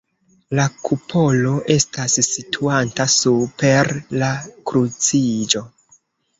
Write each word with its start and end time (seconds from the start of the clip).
La 0.59 0.63
kupolo 0.87 1.51
estas 1.73 2.17
situanta 2.29 3.09
super 3.19 3.95
la 4.25 4.33
kruciĝo. 4.73 5.67